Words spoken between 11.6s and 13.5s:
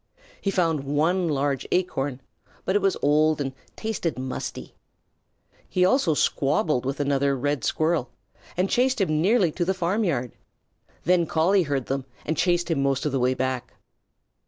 heard them and chased him most of the way